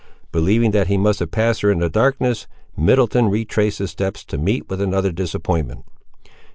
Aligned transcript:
Believing 0.31 0.71
that 0.71 0.87
he 0.87 0.97
must 0.97 1.19
have 1.19 1.29
passed 1.29 1.61
her 1.61 1.69
in 1.69 1.77
the 1.77 1.87
darkness, 1.87 2.47
Middleton 2.75 3.29
retraced 3.29 3.77
his 3.77 3.91
steps 3.91 4.25
to 4.25 4.39
meet 4.39 4.67
with 4.67 4.81
another 4.81 5.11
disappointment. 5.11 5.83